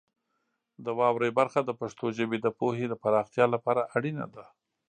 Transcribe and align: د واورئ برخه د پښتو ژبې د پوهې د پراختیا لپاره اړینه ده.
د 0.85 0.87
واورئ 0.99 1.31
برخه 1.39 1.59
د 1.65 1.71
پښتو 1.79 2.05
ژبې 2.17 2.37
د 2.41 2.47
پوهې 2.59 2.85
د 2.89 2.93
پراختیا 3.03 3.45
لپاره 3.53 3.81
اړینه 3.97 4.25
ده. 4.35 4.43